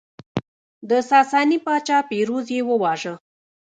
د 0.89 0.91
ساساني 1.09 1.57
پاچا 1.65 1.97
پیروز 2.09 2.45
یې 2.55 2.61
وواژه 2.69 3.13